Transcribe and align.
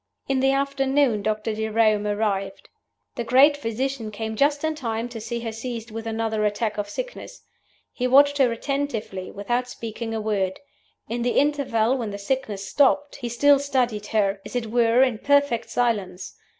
"In 0.27 0.39
the 0.39 0.49
afternoon 0.51 1.21
Doctor 1.21 1.53
Jerome 1.53 2.07
arrived. 2.07 2.69
"The 3.17 3.23
great 3.23 3.55
physician 3.55 4.09
came 4.09 4.35
just 4.35 4.63
in 4.63 4.73
time 4.73 5.07
to 5.09 5.21
see 5.21 5.41
her 5.41 5.51
seized 5.51 5.91
with 5.91 6.07
another 6.07 6.43
attack 6.43 6.79
of 6.79 6.89
sickness. 6.89 7.43
He 7.93 8.07
watched 8.07 8.39
her 8.39 8.51
attentively, 8.51 9.29
without 9.29 9.67
speaking 9.69 10.15
a 10.15 10.19
word. 10.19 10.59
In 11.07 11.21
the 11.21 11.37
interval 11.37 11.95
when 11.99 12.09
the 12.09 12.17
sickness 12.17 12.67
stopped, 12.67 13.17
he 13.17 13.29
still 13.29 13.59
studied 13.59 14.07
her, 14.07 14.41
as 14.43 14.55
it 14.55 14.71
were, 14.71 15.03
in 15.03 15.19
perfect 15.19 15.69
silence. 15.69 16.35